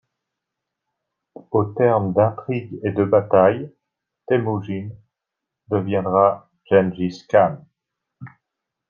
Au 1.51 1.63
terme 1.63 2.11
d'intrigues 2.13 2.79
et 2.83 2.89
de 2.91 3.03
batailles, 3.03 3.71
Temujin 4.25 4.89
deviendra 5.67 6.49
Gengis 6.71 7.23
Khan. 7.29 7.63